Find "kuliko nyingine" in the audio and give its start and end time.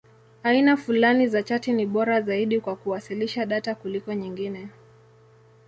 3.75-4.67